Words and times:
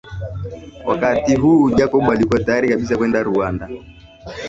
Wakati 0.85 1.35
huu 1.35 1.69
Jacob 1.71 2.11
alikuwa 2.11 2.43
tayari 2.43 2.69
kabisa 2.69 2.97
kwenda 2.97 3.23
Rwanda 3.23 3.69